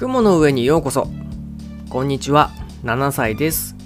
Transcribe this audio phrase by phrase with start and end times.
[0.00, 1.08] 雲の上にようこそ。
[1.90, 2.52] こんにちは。
[2.84, 3.76] 7歳です。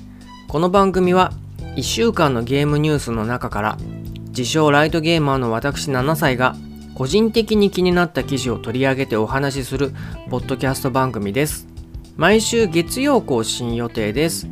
[0.46, 1.32] この番組は
[1.75, 3.77] 1週間のゲームニュースの中から
[4.29, 6.54] 自称ライトゲーマーの私7歳が
[6.95, 9.93] 個人的に気になった記事を取り上げてお話しする
[10.30, 11.66] ポッドキャスト番組です。
[12.17, 14.46] 毎週月曜更新予定です。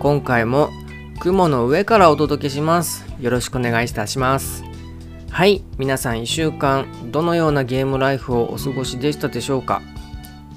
[0.00, 0.70] 今回も
[1.20, 3.04] 雲の上からお届けします。
[3.20, 4.64] よろしくお願いいたします。
[5.30, 5.62] はい。
[5.76, 9.82] 皆さん1週間どのようなゲームライフをお過ごしでしたでしょうか？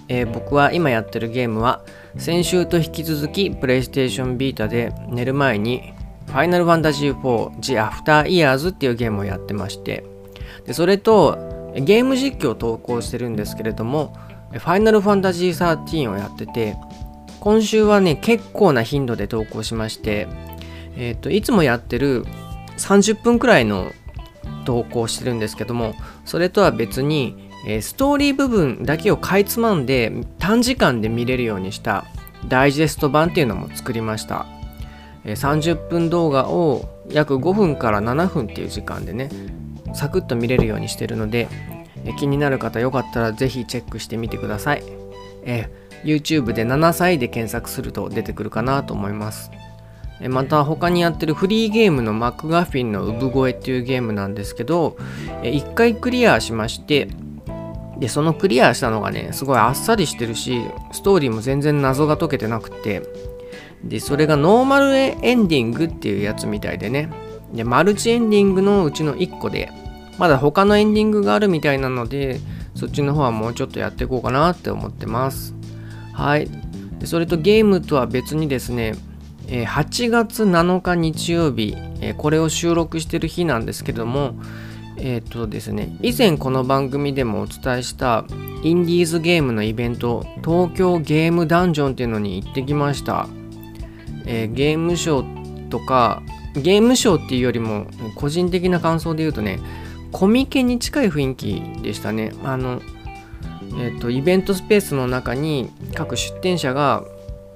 [0.07, 1.83] えー、僕は今やってるゲームは
[2.17, 5.93] 先週と引き続きプレイステーションビータで寝る前に
[6.27, 10.03] ファイナルファンタジー4 The After Years っていうゲームをやってまして
[10.65, 11.37] でそれと
[11.75, 14.15] ゲーム実況を投稿してるんですけれども
[14.51, 16.75] ファイナルファンタジー13をやってて
[17.39, 20.27] 今週はね結構な頻度で投稿しまして
[20.97, 22.25] えっ、ー、といつもやってる
[22.77, 23.91] 30分くらいの
[24.65, 25.93] 投稿してるんですけども
[26.25, 32.05] それとは別にえストーリー部分だけをかいつまんで短時間で見れるようにした
[32.47, 34.45] ダイジェスト版っていうのも作りました、
[35.23, 39.29] え30分動画を約5分から7分っていう時間でね
[39.93, 41.47] サクッと見れるようにしてるので、
[42.05, 44.83] え気になる方よかったらぜひチェックしてみてください、
[45.43, 45.69] え
[46.03, 49.49] YouTube で7歳で検索すると出てくるかなと思います。
[50.29, 54.95] また他にやってるフリーゲームのマクガフィンの産声っていうゲームなんですけど
[55.43, 57.09] 1回クリアしまして
[57.97, 63.03] で、そのクリアしたのがね、すごいあっさりしてるし、ストーリーも全然謎が解けてなくて、
[63.83, 67.09] で、それがノーマルエンディングっていうやつみたいでね、
[67.53, 69.71] で、マルチエンディングのうちの1個で、
[70.17, 72.39] まだ他のエンディングがあるみたいなので、
[72.73, 75.53] そっちの方はもうちょっとやっていこうかなって思ってます。
[76.13, 76.49] はい。
[76.99, 78.95] でそれとゲームとは別にですね、
[79.47, 81.75] 8月7日日曜日、
[82.17, 84.35] これを収録してる日なんですけども、
[84.97, 88.25] えっ、ー、とですね、以前この番組でもお伝えした
[88.63, 93.27] インディーズゲームのイベント、東京ゲームダンジョンっていうのに行ってきました。
[94.25, 96.23] えー、ゲームショーとか、
[96.55, 99.59] ゲームショーっていうよりも個人的な感想で言うとね、
[100.11, 102.33] コミケに近い雰囲気でしたね。
[102.43, 102.81] あの、
[103.77, 107.03] えっ、ー、と、イベントスペースの中に各出店者が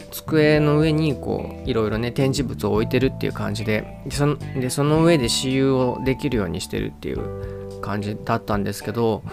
[0.09, 9.23] 机の上にこういろいろね展示物を置いてるっていう感じでそのでその上で私有をできるようにしてるっていう感じだったんですけど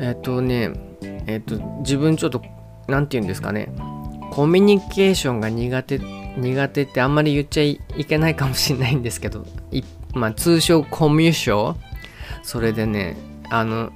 [0.00, 0.72] えっ、とね
[1.26, 2.42] えっ、と自分ちょっと
[2.88, 3.72] 何て言うんですかね
[4.30, 9.44] コミュニケーションが苦手苦手ってあんまり言っちゃいけないかもしれないんですけど
[10.12, 11.78] まあ通称コミュ障？
[12.42, 13.16] それでね
[13.50, 13.90] あの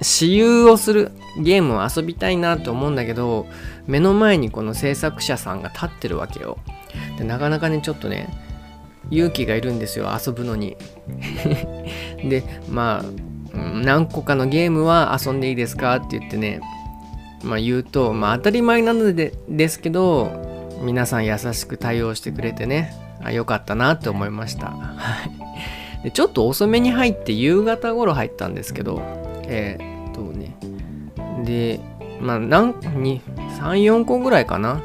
[0.00, 3.46] 私有をするゲームを遊びたいなと思うんだけど
[3.86, 6.58] 目の前にこの制作者さんが立ってるわけよ。
[7.18, 8.28] でなかなかねちょっとね
[9.10, 10.76] 勇気がいるんですよ遊ぶのに。
[12.28, 16.60] でまあ何個かのゲームは遊んでいいですかって言ってね
[17.42, 22.92] まあ言うとまあ当たり前なのでですけど皆さん優しく対応してくれてね
[23.22, 24.74] あよかったなって思いました。
[26.02, 30.56] でちょっと遅めに入って夕方頃入ったんですけどえー、っとね。
[31.44, 31.80] で
[32.20, 34.82] まあ何34個ぐらいかな。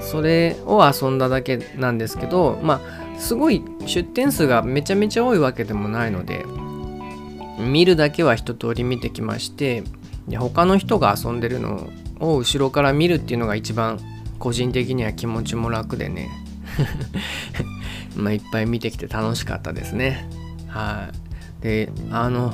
[0.00, 6.44] それを遊んだだけなんですけどまあすごい出店数がめちゃめちゃ多いわけでもないので
[7.58, 9.84] 見るだけは一通り見てきまして
[10.28, 14.00] で他の人が遊んでるのを後ろから見るっていうのが一番
[14.38, 16.30] 個人的には気持ちも楽でね。
[18.16, 20.28] まあいっぱい見てきて楽しかったですね。
[20.66, 21.08] は
[21.60, 21.62] い。
[21.62, 22.52] であの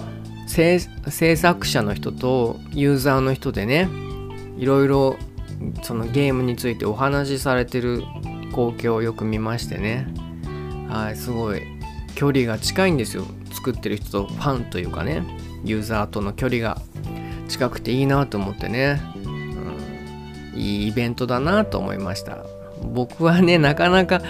[0.50, 3.88] 制作者の人とユーザーの人でね
[4.58, 5.16] いろいろ
[5.82, 8.02] そのゲームについてお話しされてる
[8.50, 10.08] 光景をよく見ましてね。
[10.88, 11.62] はいすごい。
[12.16, 13.24] 距離が近いんですよ。
[13.52, 15.22] 作ってる人とファンというかね。
[15.64, 16.80] ユーザーとの距離が
[17.48, 19.28] 近くていいなと思ってね、う
[20.56, 22.38] ん、いいイベントだなと思いました。
[22.82, 24.22] 僕はねなかなか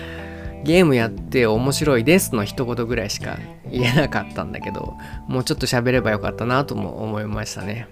[0.65, 3.39] ゲームやって面白いですの一言ぐらいしか
[3.71, 4.95] 言えなかったんだけど
[5.27, 7.89] もうちょっと喋ればよかったなとも思いましたね。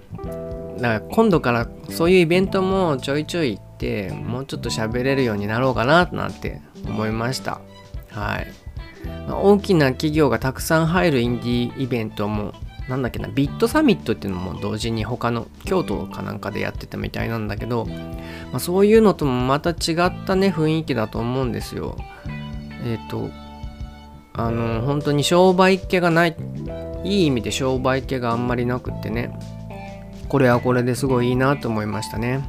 [0.79, 7.61] だから今度からそういうイベントもちょいちょい行ってもうちょっと喋れるようになろうかななんて思いました。
[8.11, 8.47] はい。
[9.31, 12.53] 大きな企業がたくさん入るインディーイベントも
[12.89, 21.97] なんだっけなビットサミットっていうのも同時に他の京都かなんかでやってたみたいなんだけど、まあ、そういうのともまた違ったね雰囲気だと思うんですよ。
[22.85, 23.31] えっ、ー、と
[24.35, 26.37] あの本当に商売っ気がない
[27.05, 29.37] いい意味で商売っ気があんまりなくってね
[30.29, 32.49] これはこれですごいいいなと思いましたね。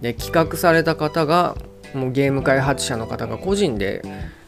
[0.00, 1.56] で企画された方が
[1.94, 4.02] もうゲーム開発者の方が個人で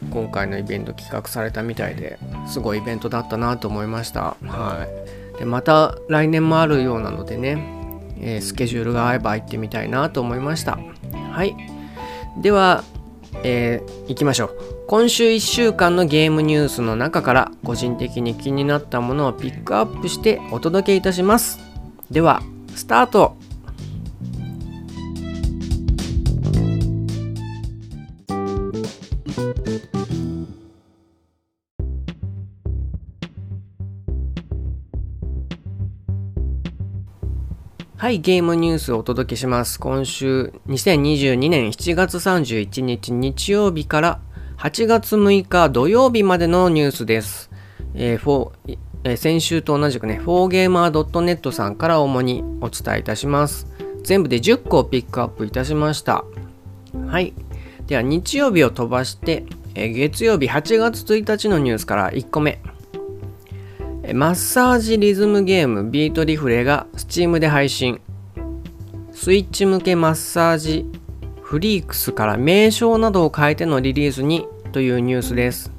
[0.09, 2.17] 今回のイベント企画されたみたいで
[2.47, 4.37] すごいイベントだったなと思いました。
[4.43, 4.87] は
[5.35, 5.39] い。
[5.39, 7.83] でまた来年もあるようなのでね
[8.23, 10.79] えー、スケジュールが合えば行ってみたいなと思いました。
[11.31, 11.55] はい。
[12.41, 12.83] では、
[13.43, 21.59] えー、行きましょう今週1週間のゲームニュースの中から個人的に気になったものをピックアップしてお届けいたします
[22.11, 22.41] では
[22.75, 23.35] スタート
[38.03, 39.79] はい、ゲームニュースをお届けします。
[39.79, 44.19] 今週、2022年7月31日日曜日から
[44.63, 47.49] 8月6日土曜日までのニュースです。
[47.95, 48.51] えー
[49.03, 53.67] えー、先週と同じくね、4gamer.net さんから主にお伝えいたします。
[54.03, 56.23] 全部で10個をピックアップいたしました。
[57.07, 57.33] はい。
[57.87, 59.43] では、日曜日を飛ばして、
[59.75, 62.61] えー、月曜日8月1日のニュースから1個目。
[64.13, 67.99] マッサージリズムゲームビートリフレが Steam で配信
[69.11, 70.85] スイッチ向けマッサージ
[71.41, 75.71] フリークスから名称などを変えてのリリースにというニュースです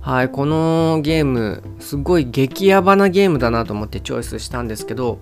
[0.00, 5.20] はいこのゲームすごい激ヤバなゲームだなと思ってチョイスしたんですけど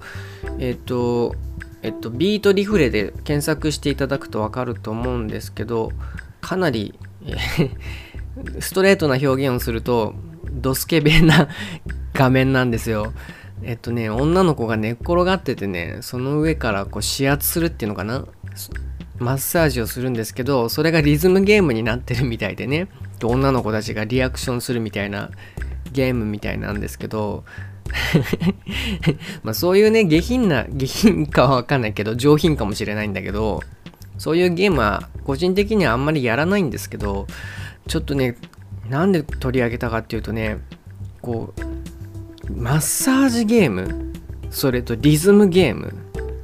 [0.61, 1.35] えっと
[1.83, 5.91] えっとビートリフレで検索していただくと分かると思うんですけど
[6.41, 6.97] かなり
[8.61, 10.15] ストレートな表現をすると
[10.53, 11.49] ドスケベな
[12.15, 13.13] 画面なんですよ。
[13.63, 18.25] えっとね、女の子が寝っ転がっててね、その上からこう指圧するっていうのかな？
[19.19, 22.89] マッサージをするんですけど、それがリズムゲームになってるみたいでね、
[23.23, 25.31] 女の子たちがリアクションするみたいな
[25.93, 27.45] ゲームみたいなんですけど、
[29.43, 33.63] まあそういうね、下品な、下品かはわかんないけど、上品かもしれないんだけど、
[34.19, 37.27] そういうゲームは個人的にはあんまりやらないんですけど、
[37.87, 38.37] ちょっとね、
[38.89, 40.59] なんで取り上げたかっていうとね、
[41.21, 44.13] こう、マッサージゲーム
[44.51, 45.93] それとリズムゲーム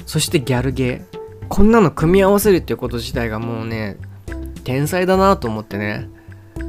[0.07, 1.14] そしてギャルゲー
[1.49, 3.97] こんなの組み合わせるっていうこと自体がもうね
[4.65, 6.09] 天才だなと思ってね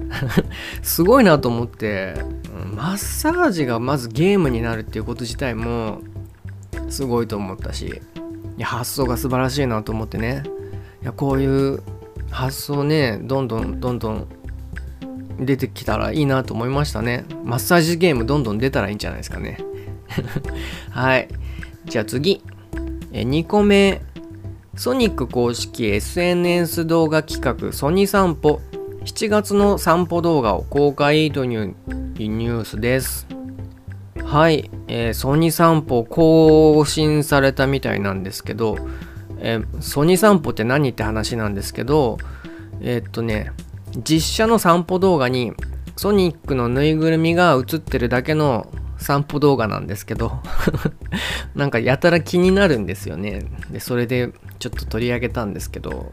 [0.83, 2.15] すごいなと思って
[2.75, 6.01] マッサージがまずゲームになるっていうこと自体も
[6.89, 8.01] すごいと思ったし
[8.61, 10.43] 発想が素晴らしいなと思ってね
[11.01, 11.81] いやこういう
[12.31, 14.27] 発想ねどんどんどんどん
[15.39, 17.25] 出てきたらいいなと思いましたね。
[17.43, 19.57] マッサージゲームどんどん出たらいいんじゃないですかね。
[20.91, 21.27] はい。
[21.85, 22.41] じゃあ次。
[23.11, 24.01] え2個目。
[24.77, 28.59] ソニック公式 SNS 動画企画ソニ散歩
[29.05, 31.75] 7月の散歩動画を公開という
[32.17, 33.25] ニュースです。
[34.21, 38.77] はい、えー、ソニ散歩更新されたみたいなんですけど、
[39.39, 42.17] えー、ソニ散歩って何って話なんですけど、
[42.81, 43.51] えー、っとね、
[44.03, 45.53] 実写の散歩動画に
[45.95, 48.67] ソニックのぬいぐるみが映ってるだけの
[49.05, 50.39] 散歩動画なんですけど
[51.53, 53.45] なんかやたら気になるんですよね。
[53.69, 56.11] でそれでちょっと取り上げたんですけど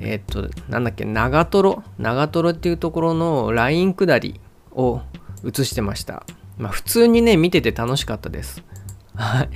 [0.00, 1.82] え、っとなんだっけ長瀞？
[1.98, 4.40] 長瀞っていうところのライン下り
[4.70, 5.02] を
[5.44, 6.24] 映してました。
[6.56, 8.62] まあ普通にね見てて楽しかったです。
[9.14, 9.50] はい。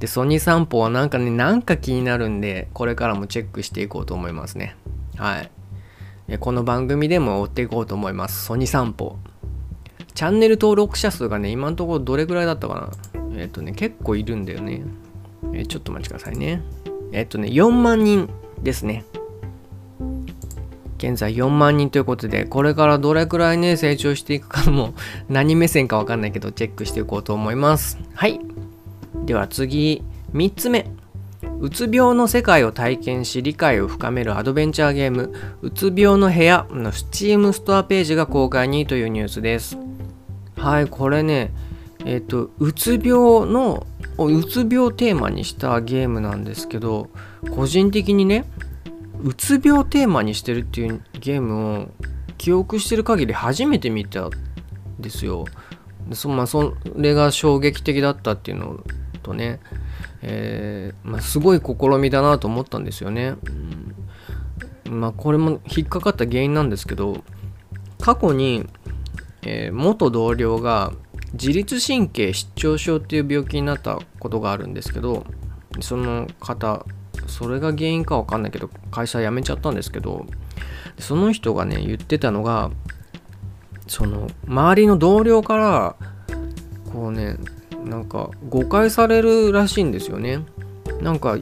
[0.00, 4.74] でソニー散歩はなんかねなんか気になるんでこれからもチェックしていこうと思いますね。
[5.16, 6.38] はい。
[6.38, 8.46] この番組でも追っていこうと思います。
[8.46, 9.18] ソニー散歩。
[10.14, 14.82] チャンネル登録者数がね、今のところどれぐらいだったかなえっ、とね、結構いるんだよね。
[15.52, 16.62] えー、ちょっとお待ちくださいね。
[17.12, 18.28] えっ、とね、4万人
[18.62, 19.04] ですね。
[20.98, 24.94] 現在4万人ということで、これからどれくらいね、成長していくかも、
[25.28, 27.98] 何目線かわかんないけど、チェックしていこうと思います。
[28.14, 28.40] はい。
[29.26, 30.02] では次、
[30.32, 30.86] 3つ目。
[31.60, 39.78] うつ病の世界を体験し理解を深めるアドベンチャーゲームうつ病の部屋の Steam ストアページが公開にというニュースです
[40.62, 41.50] はいこれね
[42.04, 43.84] えっ、ー、とうつ病の
[44.16, 47.10] うつ病テーマにしたゲームなんですけど
[47.50, 48.44] 個人的にね
[49.24, 51.88] うつ病テーマにしてるっていうゲームを
[52.38, 54.30] 記憶してる限り初めて見たん
[55.00, 55.46] ですよ
[56.12, 58.84] そ,、まあ、それが衝撃的だったっていうの
[59.24, 59.58] とね
[60.22, 63.34] えー、まあ、すごい試みだなと思ったんですよね。
[64.86, 67.24] うん、まあこれも引っかかった原因なんですけど
[68.00, 68.64] 過去に、
[69.42, 70.92] えー、元同僚が
[71.34, 75.24] 自律神経失調症っていう病気になったことがあるんですけど
[75.80, 76.84] その方
[77.26, 80.26] それが原因かわかんないけど会社辞めちゃったんですけど
[80.98, 82.70] その人がね言ってたのが
[83.86, 85.96] その周りの同僚から
[86.92, 87.36] こうね
[87.84, 90.40] なんか誤解されるらしいんですよね。
[91.00, 91.36] なんか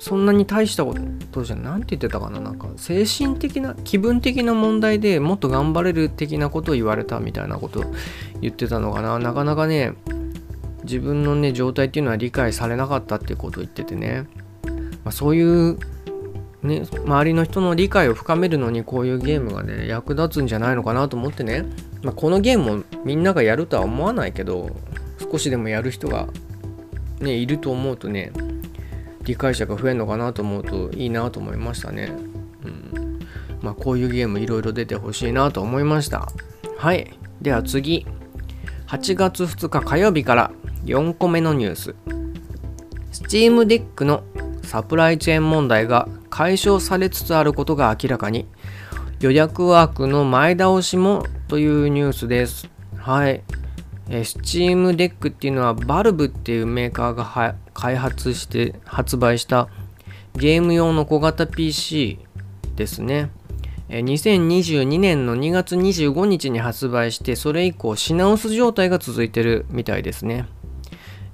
[0.00, 0.94] そんなに大したこ
[1.30, 2.40] とじゃ何て言ってたかな。
[2.40, 7.84] なんか精神的な気分的な問題でもっと頑張れる的なことを言われたみたいなこと
[8.40, 9.18] 言ってたのかな。
[9.18, 9.92] なかなかね
[10.84, 14.26] 自分のね状態っていうのは理解されなかったっていうことを言っててね。
[15.04, 15.78] まあ、そういう
[16.62, 21.64] ね、周りの人の理解を深めるのにこういうゲームがね役立つんじゃないのかなと思ってね、
[22.02, 24.70] まあ、このゲームもみんながやるとは思わないけど
[25.18, 26.28] 少しでもやる人が、
[27.20, 28.30] ね、いると思うとね
[29.30, 32.12] 理解者が増えるのかなと思うといいなと思いましたね。
[32.64, 33.20] うん
[33.62, 36.28] まあ、こういうゲームいろいろ出てほしいなと思いました。
[36.76, 37.16] はい。
[37.40, 38.06] では次。
[38.88, 40.50] 8月2日火曜日から
[40.84, 41.94] 4個目のニュース。
[43.12, 44.24] Steam Deck の
[44.64, 48.48] サプライチェーン問題が解消されつつあることが明らかに
[49.20, 52.68] 予約枠の前倒しもというニュースです。
[52.96, 53.44] はい。
[54.08, 57.22] え Steam Deck っていうのは Valve っていうメーカーが
[57.80, 59.68] 開発して発売した
[60.36, 62.18] ゲーム用の小型 PC
[62.76, 63.30] ですね。
[63.88, 70.46] 2022年の2月25日に発売してそれ以降品薄状態が続いてるみたいですね。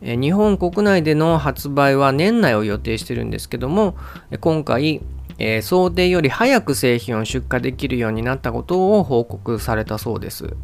[0.00, 3.97] 日本国内での発売は年内を予定してるんですけども
[4.41, 5.03] 今回、
[5.38, 10.55] えー、想定より早く製品を出荷できるようになったことを報告されたそうです。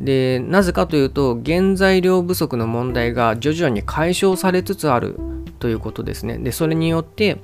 [0.00, 5.18] でなぜかというと原材料不足の問題が徐々に解消されつつある
[5.58, 6.38] ということですね。
[6.38, 7.38] でそれによって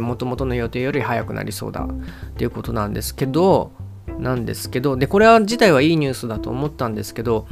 [0.00, 3.72] もともとの予定より早くなりそうだっていうことなんですけど
[4.18, 7.46] なんですけどでこれは自体はいいニュースだと思ったんですけど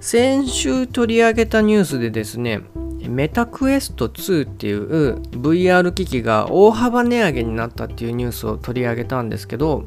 [0.00, 2.60] 先週取り上げたニュースでですね
[3.08, 9.86] メタクエスト2っていう VR 機器が大幅値上げになったっていうニュースを取り上げたんですけど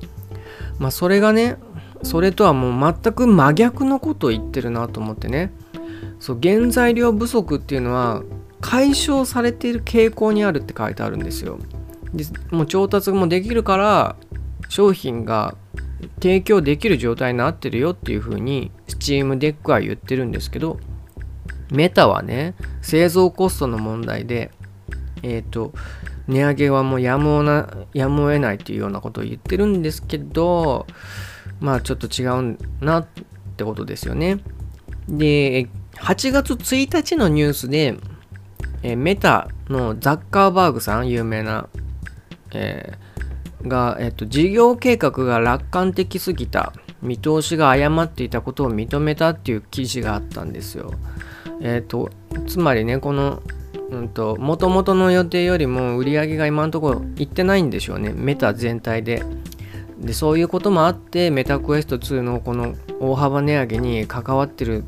[0.80, 1.58] まあそれがね
[2.04, 5.52] それとはもう全く真逆のことを言ってるなと思ってね。
[6.20, 8.24] そう原材料不足っていうのは
[8.62, 11.60] 解消されている傾向にあるって書いてあるんですよ。
[12.14, 14.16] でもう調達もできるから
[14.68, 15.56] 商品が
[16.22, 20.80] 提供できる状態になってるよっていう風に Steam Deck は言ってるんですけど
[21.72, 24.52] メタはね製造コストの問題で
[25.24, 25.74] えっ、ー、と
[26.28, 30.86] 値上げはもうやむをなやむを得ないっていうようなことを言ってるんですけど
[31.60, 33.08] まあちょっと違うなっ
[33.58, 34.40] てことですよね
[35.08, 37.96] で8月1日のニュースで、
[38.84, 41.68] えメタのザッカーバーグさん有名な、
[42.54, 43.10] えー
[43.68, 50.94] が、えっと、事業計画が楽観的すぎた見通しが誤っていたことを認めたっていう記事があったんですよ。
[51.62, 52.10] えっと
[52.48, 53.42] つまりねこの
[53.90, 59.24] うんと元々の予定よりも売り上げが今のところいってないんでしょうねメタ全体で。
[60.00, 64.86] でそういうこともあってメタクエスト2のこの大幅値上げに関わってるん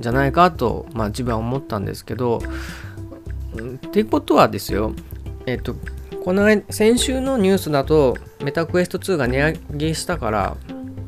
[0.00, 4.92] じゃないかと、まあ、自分は思ったんですけどってことはですよ
[5.46, 5.74] えっと
[6.24, 10.56] この先週のニュースだとメタクエスト2が値上げしたから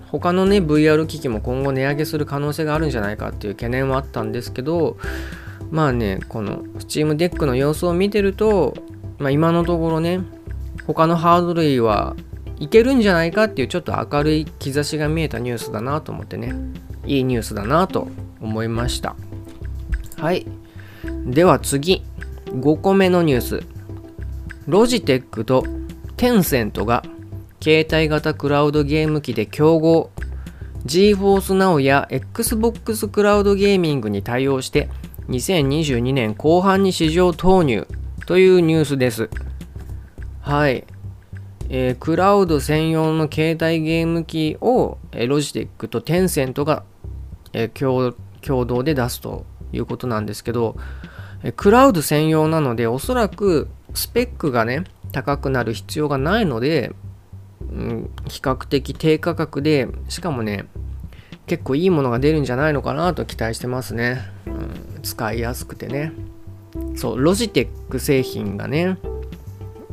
[0.09, 4.97] 他のね VR 機器も今後値上げする可能性があるんじゃないかっていう懸念はあったんですけど
[5.71, 8.75] まあねこの Steam Deck の様子を見てると、
[9.19, 10.21] まあ、今のところね
[10.87, 12.17] 他のハード類は
[12.61, 16.55] いけるんじゃないかっていうちょっと明るい兆しが見えたニュースだなと思ってね。
[17.07, 18.09] いいニュースだなと
[18.41, 19.17] 思いました。
[20.19, 20.47] はい。
[21.25, 22.05] では次。
[22.47, 23.63] 5個目のニュース。
[24.67, 25.65] ロジテックと
[26.17, 27.03] テンセントが
[27.63, 30.11] 携帯型クラウドゲーム機で競合。
[30.85, 34.89] GForce Now や Xbox クラウドゲーミングに対応して
[35.29, 37.87] 2022年後半に市場投入
[38.27, 39.31] というニュースです。
[40.41, 40.85] はい。
[41.73, 46.83] えー、クラウド専用の携帯ゲーム機を、えー、ロジテックとテンセントが、
[47.53, 50.77] えー、共同で出すということなんですけど、
[51.45, 56.93] えクラウド専用なのでおそらくスペックがね高くなる必要がないので、
[57.61, 60.67] うん、比較的低価格でしかもね
[61.47, 66.13] 結構いいものが出るんじゃないのかなと期待してますね、うん、使いやすくてね。
[66.97, 68.99] そうロジテック製品がね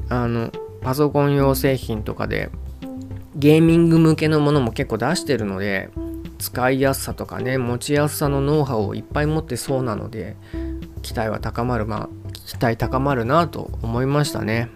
[0.09, 0.51] あの
[0.87, 2.49] パソコン用製品とかで
[3.35, 5.89] ゲーミング向けのものも結構出してるので
[6.39, 10.37] 使いやすさとかね持ちやすさのノウハウをいっぱい持ってそうなので
[11.01, 12.09] 期待は高まるまあ
[12.45, 14.69] 期待高まるなと思いましたね。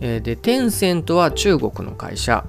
[0.00, 2.44] えー、で、テンセントは中国の会社、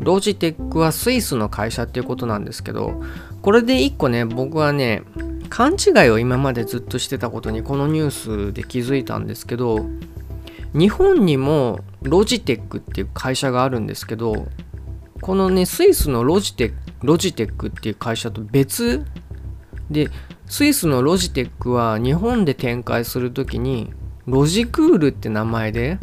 [0.00, 3.00] ロジテックはスイスの会社っていうことなんですけど、
[3.40, 5.04] これで一個ね、僕はね、
[5.48, 9.86] 勘違いを今までずっとしてたことにこのニュースで気づいたんですけど、
[10.74, 14.46] 日本にもロジテックっていう会社があるんですけど、
[15.20, 19.04] このね、スイスのロジテックロジテックっていう会社と別
[19.90, 20.10] で、
[20.46, 23.92] スイスのロジテックは日本で展開する時に
[24.26, 25.98] ロジクールって名前で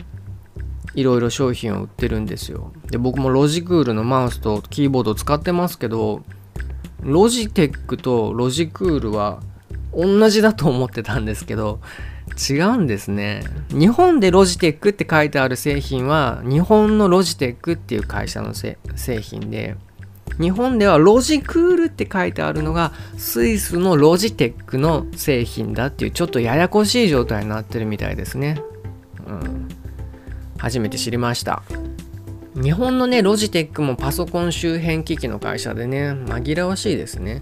[0.93, 2.71] いろいろ商品を売ってるんですよ。
[2.89, 6.23] で僕もロジクールのマウスとキーボードを使ってますけど
[7.01, 9.41] ロジテックとロジクールは
[9.93, 11.79] 同じだと思ってたんですけど
[12.37, 13.43] 違うんですね。
[13.69, 18.77] 日本でロジテックって書いてある製品は日本のロジテックっていう会社の製
[19.21, 19.75] 品で
[20.39, 28.61] 日本ではロジクールって書いてあるのがスイスのロジテックの製品だっていうちょっとややこしい状態になってるみたいですね、
[29.27, 29.69] うん、
[30.57, 31.63] 初めて知りました。
[32.55, 37.41] 日本のねロジテックもパソコン周辺機器の会社でね紛らわしいですね。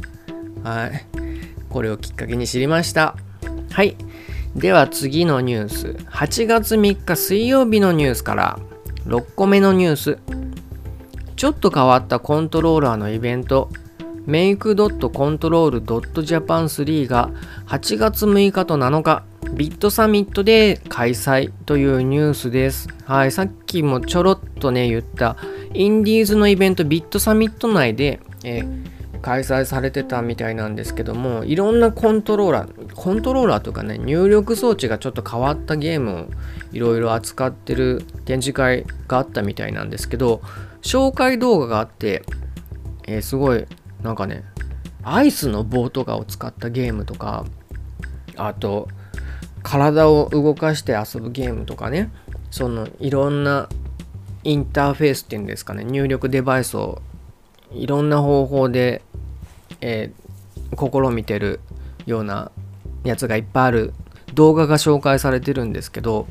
[0.63, 1.05] はい。
[1.69, 3.15] これをきっかけに知りました。
[3.71, 3.95] はい。
[4.55, 5.87] では次のニュース。
[6.11, 8.59] 8月3日水曜日のニュースから。
[9.07, 10.19] 6個目のニュース。
[11.35, 13.69] ちょっと変わったコントローラーのイベント。
[14.27, 17.31] Make.Control.Japan3 が
[17.65, 22.87] 8月6日と7日ビットサミットで開催というニュースです。
[23.05, 25.35] はい、さっきもちょろっとね言った
[25.73, 28.92] インディーズのイベントビットサミット内で、えー
[29.23, 36.25] 開催されてたみたいなんですけどもいろんなコントローラーコントローラーとかね入力装置がちょっと変わったゲームを
[36.73, 40.41] いろいろ扱ってる展示会があったみたいなんですけど
[40.81, 42.23] 紹介動画があって、
[43.07, 43.65] えー、すごい
[44.01, 44.43] なんかね
[45.03, 47.45] アイスの棒とかを使ったゲームとか
[48.35, 48.89] あと
[49.63, 52.11] 体を動かして遊ぶゲームとかね
[52.51, 53.69] そのいろんな
[54.43, 57.01] インターフェースっていうんですかね入力デバイスを
[57.73, 59.01] いろんな方法で
[59.85, 61.59] えー、試みてる
[62.05, 62.51] ような
[63.03, 63.93] やつがいっぱいある
[64.33, 66.25] 動画が紹介されてるんですけど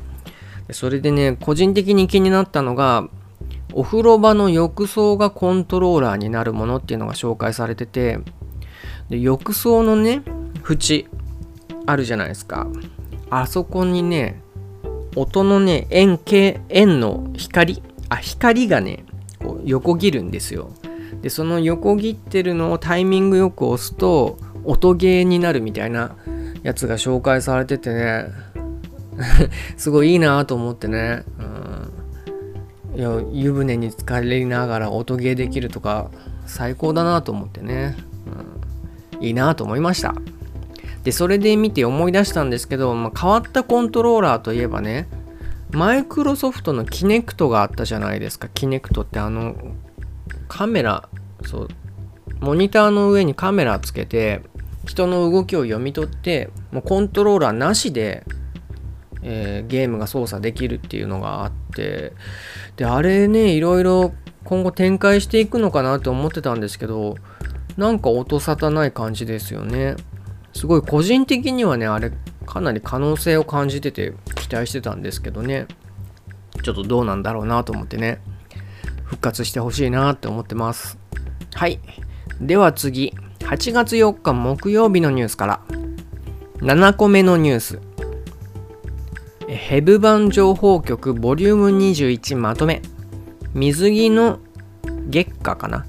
[0.71, 3.07] それでね個人的に気になったのが
[3.73, 8.19] お風呂場の浴槽がコントローラーになるものっていうのが紹介されてて
[9.09, 10.23] で浴槽のね
[10.67, 11.07] 縁
[11.85, 12.67] あるじゃないですか。
[13.29, 14.41] あそこにね
[15.15, 19.05] 音のね円形円の光あ光がね
[19.39, 20.71] こう横切るんですよ。
[21.23, 26.15] でその横切ってるのをタイミングよく押すと音ゲーになるみたいな
[26.63, 28.27] やつが紹介されててね。
[29.77, 31.23] すごいいいなと思ってね、
[32.93, 36.09] うん、いや湯船に浸かりながら音ゲーできるとか
[36.47, 37.95] 最高だなと思ってね、
[39.13, 40.15] うん、いいなと思いました。
[41.03, 45.07] でそれで見て思い出したんですけど、まあ、変わったコントローラーといえばね
[45.71, 48.47] マイクロソフトのキネクトがあったじゃないですか。
[48.47, 49.55] キネクトってあの
[50.47, 51.09] カメラ
[51.45, 51.67] そう。
[52.39, 54.41] モニターの上にカメラつけて
[54.85, 58.25] 人の動きを読み取ってもうコントローラーなしで、
[59.21, 62.13] えー、ゲームが操作できるっていうのがあって
[62.75, 67.15] であれねいろいろ今後展開していくのかなと思ってたんですけど
[67.77, 69.95] なんか音沙汰ない感じですよね。
[70.53, 72.11] すごい個人的にはねあれ
[72.45, 75.65] かなり可能性を感じてて期待してたんですけどね。
[76.61, 78.21] ちょっとどうなんだろうなと思ってね
[79.05, 81.02] 復活してほしいなって思ってます。
[81.53, 81.79] はい。
[82.41, 85.61] では次、8月4日木曜日のニュースから、
[86.57, 87.79] 7個目のニュース。
[89.47, 92.81] ヘブ版情報局ボリューム21まとめ。
[93.53, 94.39] 水着の
[95.09, 95.85] 月下かな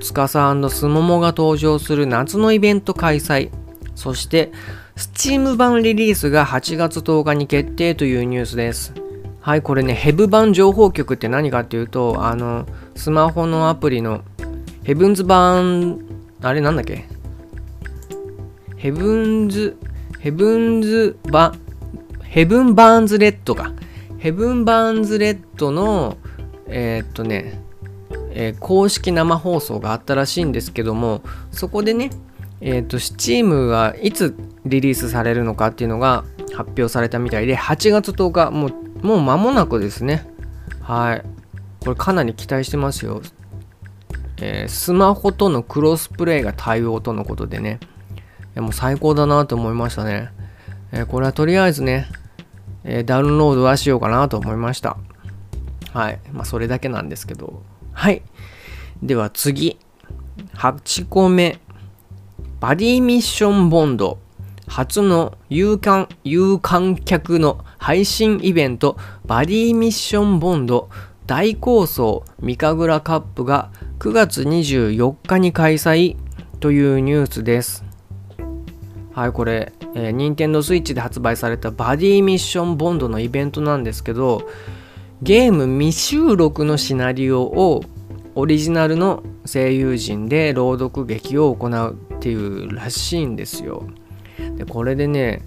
[0.00, 3.50] つかさすももが登場する夏のイベント開催。
[3.94, 4.52] そして、
[4.96, 8.92] Steam 版リリースが8月10日に決定というニュースです。
[9.40, 14.22] はい、これね、ヘブ版情報局って何かっていうと、あの、スマホのアプリの
[14.88, 16.00] ヘブンズ版、
[16.40, 17.04] あれなんだっけ？
[18.78, 19.76] ヘブンズ、
[20.18, 21.54] ヘブンズバ、
[22.22, 23.74] ヘブンバーンズレッドか。
[24.16, 26.16] ヘブンバーンズレッドの、
[26.68, 27.60] えー、っとね、
[28.30, 31.20] えー、公式生放送があったらしいんですけども、
[31.50, 32.08] そこでね、
[32.62, 36.24] えっ、と、Steam がいつリリースされるのかっていうのが
[36.54, 40.26] 発表されたみたいで、8月10日、もうもう間もなくですね。
[40.80, 41.24] はい。
[41.80, 43.20] これかなり期待してますよ。
[44.40, 47.80] えー、スマホとのクロスプレイが対応とのことでね。
[48.56, 50.30] もう最高だなと思いましたね。
[50.92, 52.08] えー、これはとりあえずね、
[52.84, 54.96] えー、ダウンロードはしようかなと思いました。
[55.92, 56.20] はい。
[56.32, 57.62] まあそれだけなんですけど。
[57.92, 58.22] はい。
[59.02, 59.78] では次。
[60.54, 61.60] 8個目。
[62.60, 64.18] バディミッションボンド。
[64.68, 70.90] 初の有観有観客の配信イベントバディミッションボンド
[71.26, 76.16] 大構想ミカグラカップが9月24日に開催
[76.60, 77.84] というニュースです。
[79.12, 84.48] はい、これ、えー、任天堂 switch で発売されたバディミッションボンドのイベントなんですけど、
[85.20, 87.82] ゲーム未収録のシナリオを
[88.36, 93.88] オリジナルの声優陣で朗読劇を行うっていうらしいんですよ。
[94.54, 95.42] でこれでね、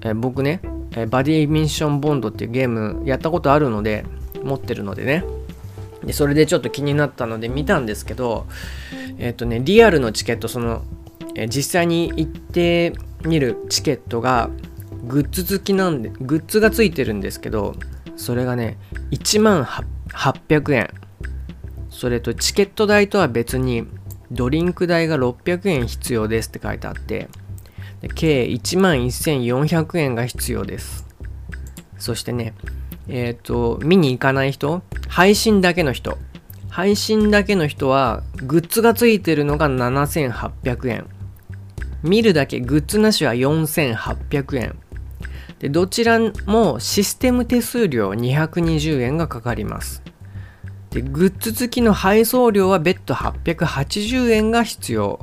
[0.00, 0.62] え、僕ね、
[0.96, 4.04] え、バディミッションボンドっていうゲームやったことあるので
[4.42, 5.24] 持ってるのでね
[6.04, 8.46] でそれでちょっと気になったので見たんですけど
[9.18, 10.82] えっ、ー、とねリアルのチケットその、
[11.34, 12.92] え実際に行って
[13.24, 14.50] 見るチケットが
[15.06, 17.74] グッズ付きなんでグッズが付いてるんですけど
[18.16, 18.78] それがね
[19.10, 20.90] 1万800円。
[21.90, 23.86] それとチケット代とは別に
[24.32, 27.28] ドリンク代が600円必要ですって書いてあって
[28.16, 31.06] 計1万1400円が必要です。
[31.98, 32.52] そしてね
[33.08, 36.18] えっ、ー、と見に行かない人配信だけの人。
[36.68, 41.06] 配信だけの人はグッズがついてるのが7800円。
[42.02, 44.78] 見るだけグッズなしは4800円。
[45.60, 50.02] でどちらもシステム手数料220円がかかります。
[50.90, 55.20] でグッズ付きの配送料は別途880円が必要。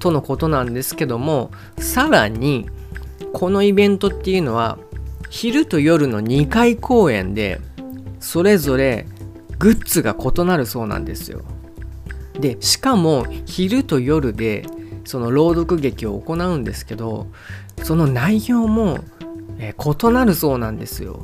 [0.00, 2.68] とのことなんですけどもさらに
[3.32, 4.78] このイベントっていうのは
[5.30, 7.60] 昼と夜の2回公演で
[8.20, 9.06] それぞれ
[9.58, 11.42] グッズが異なるそうなんですよ。
[12.38, 14.66] でしかも昼と夜で
[15.04, 17.28] その朗読劇を行うんですけど
[17.82, 19.00] その内容も、
[19.58, 21.22] え異なるそうなんですよ。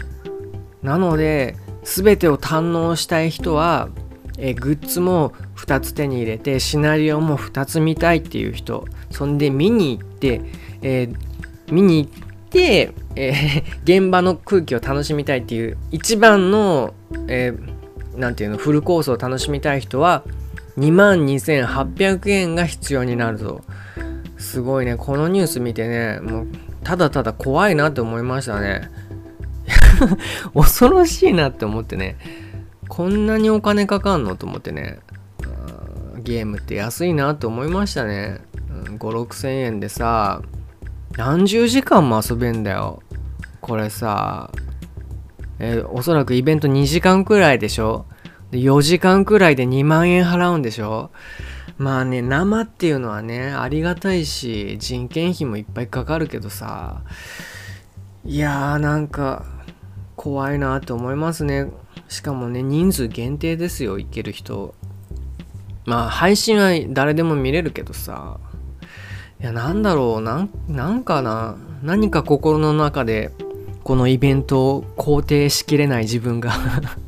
[0.82, 3.88] なので全てを堪能したい人は、
[4.38, 10.40] えグッズも2つ手に入れてシナリオも2つ見たいっていう人そんで見に行って、
[10.82, 11.16] えー、
[11.72, 16.94] 見に行って、えー、現場の空気を楽しみたいっていう一番の、
[17.28, 20.22] えー、ていうのフルコースを楽しみたい人は
[20.78, 23.62] 2万2800円が必要になるぞ。
[24.38, 24.96] すごいね。
[24.96, 26.48] このニュース見てねもう
[26.82, 28.90] ただただ怖いなって思いましたね。
[30.54, 32.16] 恐ろしいなって思ってね。
[32.88, 35.00] こんなにお金かかんのと思ってね。
[36.22, 38.40] ゲームって安いなって思いましたね。
[38.84, 40.42] 5 6 0 0 0円でさ
[41.16, 43.02] 何十時間も遊べんだよ。
[43.60, 44.50] これさ
[45.58, 48.06] えー、おそらくイベント2時間くらいでしょ？
[48.50, 51.10] で4時間くらいで2万円払うんでしょ？
[51.76, 57.02] まあね生っていうのはねありがたいし人件費もいっぱいかかるけどさ
[58.24, 59.44] いやーなんか
[60.16, 61.66] 怖いなって思いますね。
[62.08, 64.74] しかもね人数限定ですよ行ける人。
[65.84, 68.38] まあ配信は誰でも見れるけどさ。
[69.40, 70.20] いやなんだろう。
[70.20, 71.56] なんなんかな。
[71.82, 73.30] 何か心の中で
[73.84, 76.52] このイベントを肯定しきれない自分が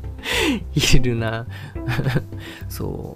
[0.73, 1.45] いるな。
[2.69, 3.15] そ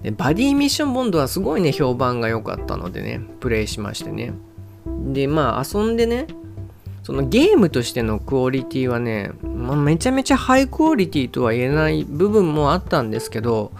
[0.00, 0.02] う。
[0.02, 3.20] でバディミッションボンドはすごいね評判が良かったのでね。
[3.40, 4.32] プレイしましてね。
[5.12, 6.26] でまあ遊んでね
[7.08, 13.72] そのゲームとしてのクオリティはね、まあ、めちゃめちゃハイクオリティとは言えない部分もあったんですけど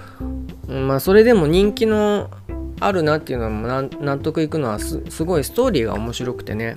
[0.67, 2.31] まあそれでも人気の
[2.81, 6.77] あるなっていうのは納得いくのはすごいストーリーが面白くてね。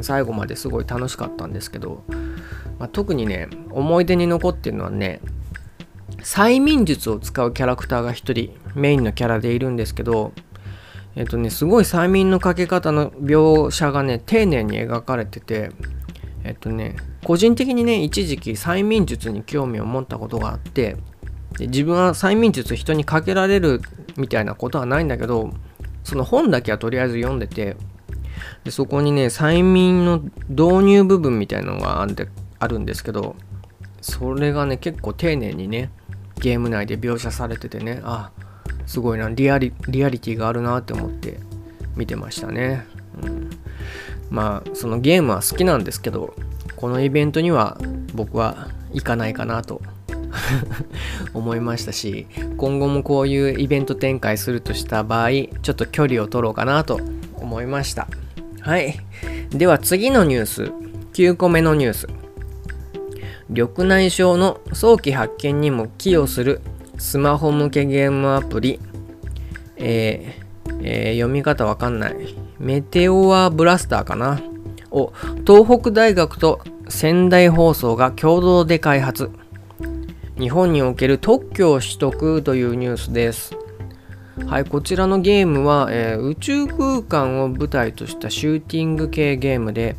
[0.00, 2.04] 最後まですごい楽しかったんですけど。
[2.82, 5.20] まあ、特にね思い出に残ってるのはね
[6.18, 10.32] 催眠術を使うキャラクターが1人メインのキャラでいるんですけど
[11.14, 15.70] えっとねすごい催眠のかけ方の描写がね丁寧に描かれてて
[16.42, 20.96] えっとね個人的にね一時期催眠術に興味を持ったことがあって
[21.58, 23.80] で自分は催眠術人にかけられる
[24.16, 25.52] みたいなことはないんだけど
[26.04, 27.76] その本だけはとりあえず読んでて
[28.64, 33.36] でそこにね催眠の導入部分みたいなのがあってあるんですけど
[34.00, 35.90] それがね結構丁寧にね
[36.38, 38.30] ゲーム内で描写されててねあ
[38.86, 41.38] すごいなリアリリアリティがあるなって思って
[41.96, 42.84] 見てましたね、
[43.22, 43.50] うん、
[44.30, 46.34] まあそのゲームは好きなんですけど
[46.76, 47.78] このイベントには
[48.14, 49.80] 僕は行かないかなと
[51.34, 57.00] 思いましたし今後もこういうイベント展開するとした場合ちょっと距離を取ろうかなと
[57.36, 58.08] 思いました。
[58.60, 58.96] はい。
[59.50, 60.72] では次のニュース。
[61.14, 62.06] 9個目のニュース。
[63.50, 66.60] 緑内障の早期発見にも寄与する
[66.96, 68.80] スマホ向けゲームアプリ、
[69.76, 72.16] えーえー、読み方わかんない。
[72.58, 74.40] メテオアブラスターかな？
[74.90, 75.12] を
[75.46, 79.30] 東北大学と仙台放送が共同で開発。
[80.42, 83.56] 日本における特許を取得というニュースです。
[84.46, 89.94] はい、こちらのゲームは、えー、宇宙空間を舞台としたシューティング系ゲームで、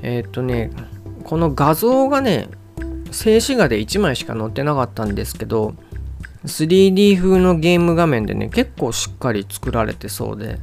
[0.00, 0.70] えー、っとね、
[1.22, 2.48] この画像がね、
[3.10, 5.74] 静止画で1枚しか載ってなかったんですけど
[6.44, 10.58] 3D 風のゲーム画面でね結構しっかり作られてそうで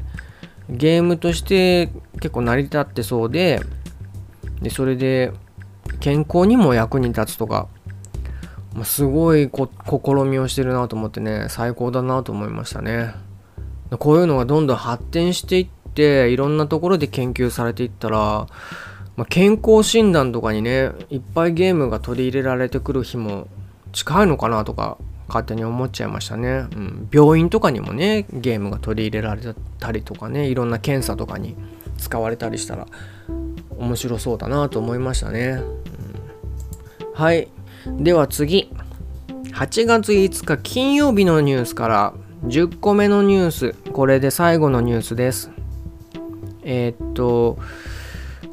[0.70, 3.62] ゲームとして結構成り立ってそうで
[4.62, 5.32] でそれで
[6.00, 7.68] 健康にも役に立つとか、
[8.76, 13.16] まあ、すごい試みをしてるなと思ってね最高だなと思いましたね。
[13.98, 18.48] こういうのがどんどん発展していっていろんなところで研究されていったら
[19.16, 23.48] まあ、健康診断とかにねいっぱいゲームが取り入れられてくる日も
[23.94, 31.56] 近いのかなとか勝手に思っちゃいましたね、うん、病院とかにもねゲームが取り入れられたりとかねいろんな検査とかに
[31.98, 32.88] 使われたりしたら
[33.78, 35.74] 面白そうだなと思いましたね、うん、
[37.14, 37.48] はい。
[37.88, 38.72] では次。
[39.54, 42.14] 8月5日金曜日のニュースから。
[42.46, 43.74] 10個目のニュース。
[43.92, 45.52] これで最後のニュースです。
[46.64, 47.58] えー、っと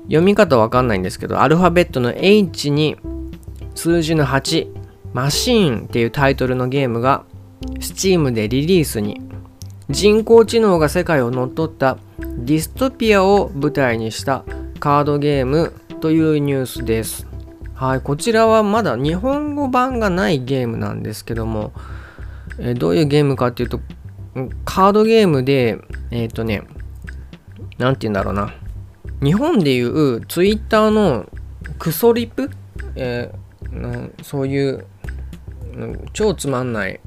[0.02, 2.96] 読み方わかんないんですけどアルファベットの H に
[3.74, 4.68] 数字の8
[5.14, 7.24] マシーンっていうタイトルのゲームが
[7.80, 9.20] Steam でリリースに。
[9.90, 11.98] 人工知能が世界を乗っ取った
[12.38, 14.44] ディストピアを舞台にした
[14.80, 17.31] カードゲームというニュースです。
[17.82, 21.72] はい、こちらはまだ日本語版がないゲームなんですけども、
[22.60, 23.80] えどういうゲームかっていうと、
[24.64, 25.78] カードゲームで、
[26.12, 26.62] えっ、ー、とね、
[27.78, 28.54] 何て言うんだろうな。
[29.20, 31.28] 日本でいう Twitter の
[31.80, 32.52] クソリプ、
[32.94, 34.86] えー、そういう
[36.12, 37.00] 超つまんない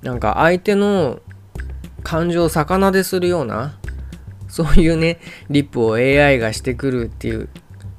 [0.00, 1.20] なんか相手の
[2.02, 3.78] 感情を逆なでするような
[4.48, 7.50] そういうねリップを AI がしてくるっていう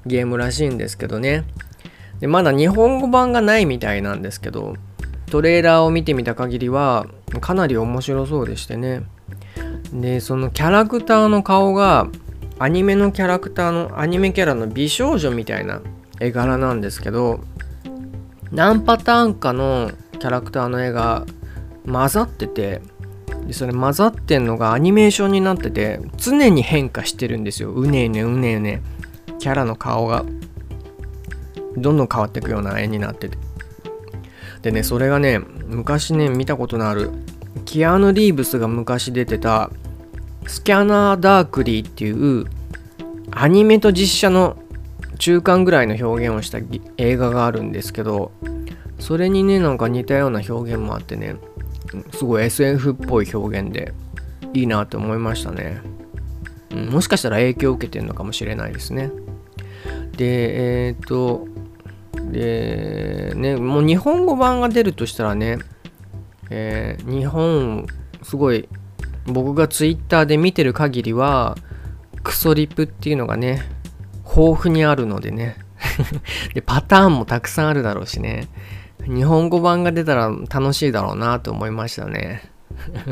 [0.08, 1.44] ゲームらしいんですけどね
[2.19, 4.75] でまだ日本語版がないみたいなんですけど
[5.27, 7.08] トレーラーを見てみた限りは
[7.41, 9.03] かなり面白そうでしてね。
[9.91, 12.08] でそのキャラクターの顔が
[12.60, 15.82] アニメのキャラクターのアニメキャラの美少女みたいな
[16.19, 17.39] 絵柄なんですけど
[18.51, 21.25] 何パターンかのキャラクターの絵が
[21.86, 22.82] 混ざってて
[23.45, 27.71] でそれ混ざってんのがアニメーションになってて常に変化してるんですよ。
[27.71, 28.82] うねうねうねうね。
[29.39, 30.25] キャラの顔が。
[31.78, 33.38] どんどん変わっていくような絵になってて。
[34.62, 37.12] でねそれがね昔ね見たことのある
[37.66, 39.70] キアヌ・リーブスが昔出てた
[40.48, 42.46] スキャナー・ダークリーっていう
[43.32, 44.58] アニメと実写の
[45.20, 46.60] 中間ぐらいの表現をした
[46.98, 48.32] 映画があるんですけど
[49.00, 51.36] それにねなんか似たような表現もあってね
[52.13, 53.94] すごい SF っぽい表現で
[54.54, 55.82] いいなと思いましたね、
[56.72, 59.12] うん、もしかしたら影響を受けてるのかもしれないですね。
[60.16, 61.48] でえっ、ー、と
[62.32, 65.60] でねもう日本語版が出るとしたらね、
[66.49, 67.88] えー、日本
[68.23, 68.67] すごい
[69.25, 71.58] 僕が Twitter で見てる限りは
[72.23, 73.63] クソリプっていうのがね
[74.25, 75.58] 豊富にあるのでね。
[76.53, 78.47] でパターンもたくさんあるだろうしね。
[79.06, 82.51] 日本語版が出たら楽しいだろうなと思いましたね。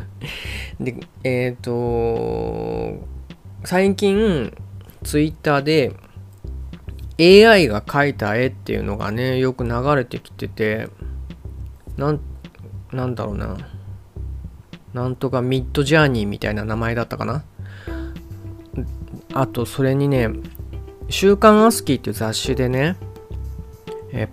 [0.80, 3.08] でえっ、ー、と
[3.64, 4.54] 最近
[5.04, 5.94] Twitter で
[7.20, 10.90] AI が描いた絵っていうのがねよく流れてきてて
[11.98, 12.20] なん
[12.92, 13.58] なんだろうな。
[14.94, 17.44] なんとかミッドジャーニーみたいな名前だったかな。
[19.34, 20.30] あとそれにね
[21.10, 22.96] 「週刊アスキー」っていう雑誌でね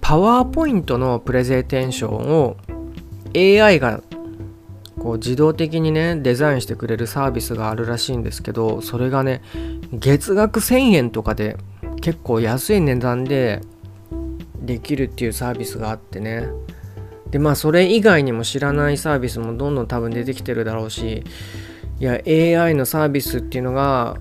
[0.01, 2.57] パワーポイントのプレゼンテーションを
[3.35, 4.01] AI が
[5.01, 9.43] こう自動的にねデザインしてくれるサービスがあるらしいんですけどそれがね
[9.93, 11.57] 月額1000円とかで
[12.03, 13.63] 結構安い値段で
[14.61, 16.47] できるっていうサービスがあってね。
[17.31, 21.25] でまあそれ以外にも知らないサービスもどんどん多分出てきてるだろうし。
[22.01, 24.17] いや AI のサービスっていうのが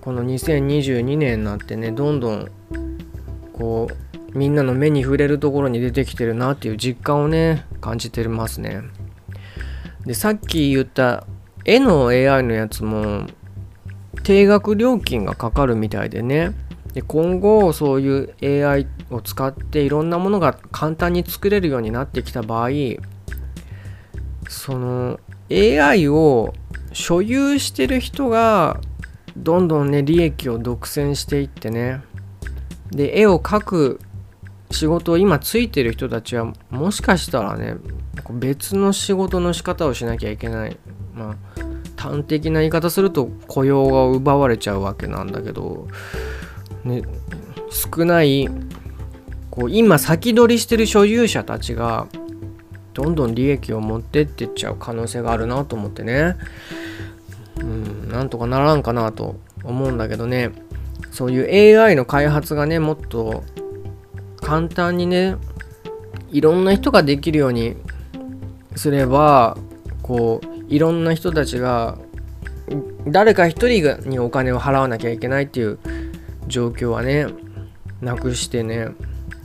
[0.00, 2.48] この2022年になってねどんどん
[3.52, 3.88] こ
[4.34, 8.82] うみんなの目に触れるところに出てきてるなっていう実感をね感じてますね。
[10.04, 11.26] でさっき言った
[11.64, 13.26] 絵の AI のやつも
[14.24, 16.52] 定額料金がかかるみたいでね。
[16.92, 22.70] で今後そういう AI を使っていろんなものが簡単に作れるようになってきた場合
[24.48, 26.54] その AI を
[26.92, 28.80] 所有してる人が
[29.36, 32.02] どんどんね利益を独占していってね
[32.90, 34.00] で絵を描く
[34.72, 37.76] 仕事を今ついてる人たちはもしかしたらね
[38.30, 40.76] 別の仕事の仕方をしなきゃいけない。
[41.14, 41.36] まあ
[41.96, 45.86] 端的な言い方すると雇用が奪われちゃうわけなんだけど、
[46.84, 47.02] ね、
[47.70, 48.48] 少ない
[49.50, 52.06] こう今先取りしてる所有者たちが
[52.94, 56.36] どんどん利益を持ってってっちゃう可能性があるなと思ってね。
[57.60, 60.50] うんなんとかならんかなと思うんだけどね。
[61.10, 63.42] そういう AI の開発がねもっと
[64.40, 65.36] 簡単にね
[66.30, 67.76] いろんな人ができるように
[68.76, 69.56] すれば
[70.02, 71.98] こういろんな人たちが
[73.06, 75.78] 誰か一人にお金を払わなきゃいけないっていう
[76.50, 77.26] 状況はね
[78.00, 78.88] なくしてね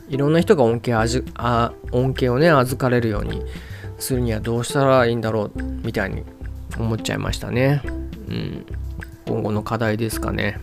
[0.08, 3.42] いろんな人が恩恵あじあ恩恵をね預かれるように
[3.98, 6.22] するにはどうしたらいいんだろうみたいに
[6.78, 7.82] 思っちゃいましたね。
[8.28, 8.66] うん、
[9.26, 10.58] 今後の課題ですかね。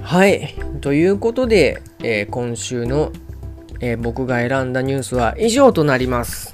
[0.00, 0.54] はい。
[0.80, 3.12] ということで、えー、今週の、
[3.80, 6.51] えー、僕が選んだニュースは以上となります。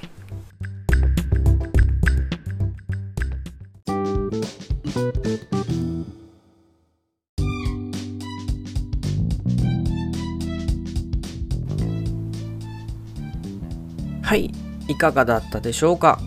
[14.99, 16.19] かがだったでしょうか？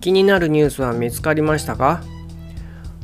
[0.00, 2.02] 気になるニュースは見つかりましたか？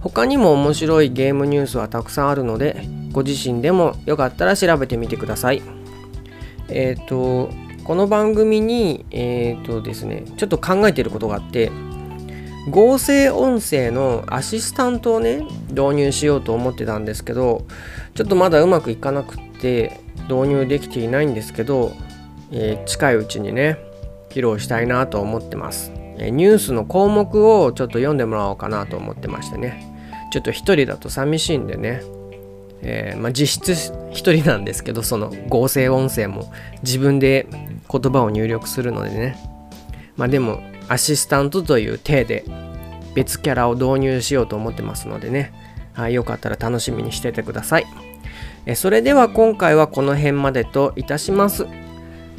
[0.00, 5.62] 他にも面白いゲームニュースはたくさんあるのでご自身でもよかったら調べてみてください。
[6.68, 7.50] えっ、ー、と
[7.84, 11.70] この番組にえっ、ー、とですねちょっと考えてることがあって
[12.70, 17.66] 合成音声のアシスタントをね導入しようと思ってたんですけど
[18.14, 21.92] ちょっとまだうまくいかなくって導入できていないんですけど、
[22.52, 23.78] えー、近いうちにね
[24.32, 29.92] 披露したいなと思ってます、ニュースの項目をちょっと読んでもらおうかなと思ってましてね。
[30.32, 32.02] ちょっと一人だと寂しいんでね。
[32.80, 36.50] えー、まあ、実質一人なんですけどその合成音声も。
[36.82, 37.46] 自分で
[37.90, 39.36] 言葉を入力するのでね。
[40.16, 42.44] まあでもアシスタントという体で
[43.14, 45.52] 別キャラを導入しようと思ってますのでね、
[45.92, 47.86] はい、よかったら楽しみにしててください。
[48.64, 51.66] えそれでは今回はこの辺までといたします。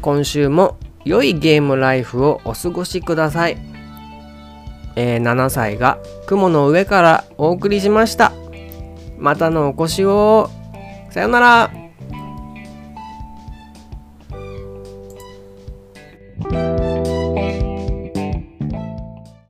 [0.02, 3.58] 今週も良いゲームライフをお過ごしください、
[4.96, 8.32] えー、7歳が雲の上からお送りしました。
[9.18, 10.50] またのお越しを。
[11.10, 11.83] さよなら。